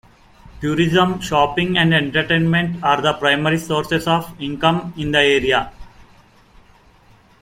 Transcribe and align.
Tourism, 0.61 1.19
shopping, 1.21 1.77
and 1.77 1.93
entertainment 1.93 2.83
are 2.83 2.99
the 3.03 3.13
primary 3.13 3.59
sources 3.59 4.07
of 4.07 4.33
income 4.41 4.95
in 4.97 5.11
the 5.11 5.19
area. 5.19 5.71